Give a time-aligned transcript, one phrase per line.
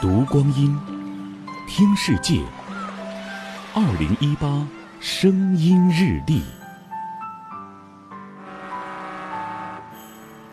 [0.00, 0.78] 读光阴，
[1.66, 2.40] 听世界。
[3.74, 4.64] 二零一八
[5.00, 6.40] 声音日历，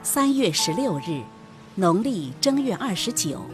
[0.02, 1.22] 三月十六日，
[1.76, 3.46] 农历正月二十九。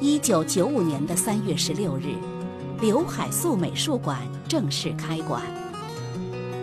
[0.00, 2.14] 一九九五年的三月十六日，
[2.80, 5.42] 刘海粟美术馆正式开馆。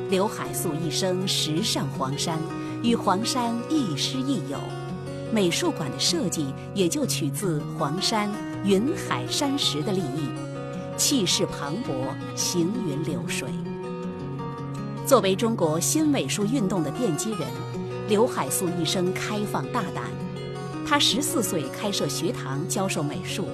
[0.10, 2.40] 刘海粟一生时上黄山，
[2.82, 4.58] 与黄山亦师亦友。
[5.34, 8.30] 美术馆的设计也就取自黄山
[8.64, 10.30] 云海山石的立意，
[10.96, 13.50] 气势磅礴，行云流水。
[15.08, 17.48] 作为中国新美术运动的奠基人，
[18.08, 20.04] 刘海粟一生开放大胆。
[20.86, 23.48] 他十四岁开设学堂教授美术，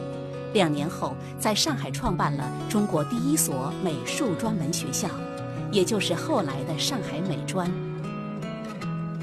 [0.52, 5.08] 两年后在上海创办了中国第一所美术专门学校，
[5.72, 7.72] 也就是后来的上海美专。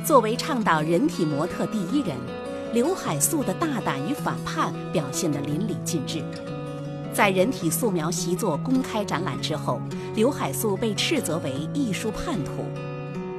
[0.02, 2.16] 作为倡导人体模特第一人。
[2.76, 6.22] 刘海粟的大胆与反叛表现得淋漓尽致。
[7.10, 9.80] 在人体素描习作公开展览之后，
[10.14, 12.66] 刘海粟被斥责为艺术叛徒，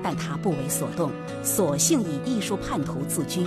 [0.01, 1.11] 但他不为所动，
[1.43, 3.45] 索性以艺术叛徒自居。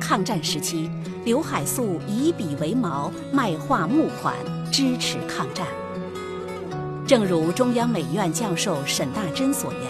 [0.00, 0.90] 抗战时期，
[1.26, 4.34] 刘海粟以笔为矛，卖画募款，
[4.72, 5.66] 支持抗战。
[7.06, 9.82] 正如中央美院教授沈大珍所言：“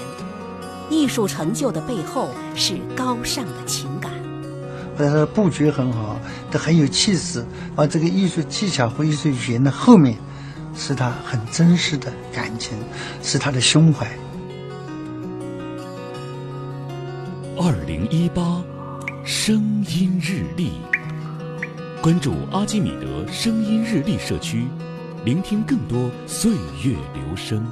[0.91, 4.11] 艺术成就的背后是高尚的情感。”
[5.07, 6.19] 他的布局很好，
[6.51, 7.45] 都很有气势。
[7.77, 10.17] 而这个艺术技巧和艺术语言的后面，
[10.75, 12.77] 是他很真实的感情，
[13.23, 14.07] 是他的胸怀。
[17.57, 18.63] 二零一八，
[19.25, 20.73] 声音日历，
[22.01, 24.67] 关注阿基米德声音日历社区，
[25.25, 26.53] 聆听更多岁
[26.85, 27.67] 月流声。